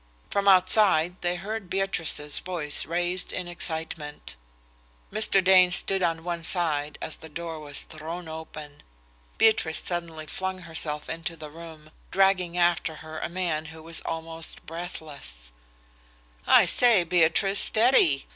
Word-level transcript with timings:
From 0.31 0.47
outside 0.47 1.21
they 1.21 1.35
heard 1.35 1.69
Beatrice's 1.69 2.39
voice 2.39 2.87
raised 2.87 3.31
in 3.31 3.47
excitement. 3.47 4.35
Mr. 5.13 5.43
Dane 5.43 5.69
stood 5.69 6.01
on 6.01 6.23
one 6.23 6.41
side 6.41 6.97
as 7.03 7.17
the 7.17 7.29
door 7.29 7.59
was 7.59 7.83
thrown 7.83 8.27
open. 8.27 8.81
Beatrice 9.37 9.79
suddenly 9.83 10.25
flung 10.25 10.61
herself 10.61 11.07
into 11.07 11.35
the 11.35 11.51
room, 11.51 11.91
dragging 12.09 12.57
after 12.57 12.95
her 13.05 13.19
a 13.19 13.29
man 13.29 13.65
who 13.65 13.83
was 13.83 14.01
almost 14.01 14.65
breathless. 14.65 15.51
"I 16.47 16.65
say, 16.65 17.03
Beatrice, 17.03 17.59
steady!" 17.61 18.25